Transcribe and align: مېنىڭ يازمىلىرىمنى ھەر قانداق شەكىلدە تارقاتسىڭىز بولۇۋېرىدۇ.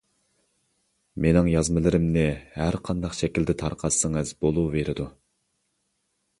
مېنىڭ 1.25 1.49
يازمىلىرىمنى 1.51 2.25
ھەر 2.55 2.79
قانداق 2.89 3.15
شەكىلدە 3.21 3.57
تارقاتسىڭىز 3.63 4.35
بولۇۋېرىدۇ. 4.43 5.09